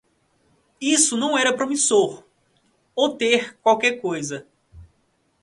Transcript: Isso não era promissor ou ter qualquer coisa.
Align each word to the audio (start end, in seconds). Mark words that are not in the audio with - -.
Isso 0.81 1.15
não 1.15 1.37
era 1.37 1.55
promissor 1.55 2.23
ou 2.95 3.15
ter 3.15 3.55
qualquer 3.61 4.01
coisa. 4.01 4.47